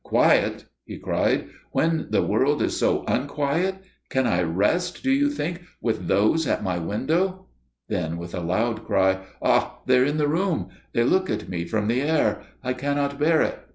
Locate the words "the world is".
2.09-2.75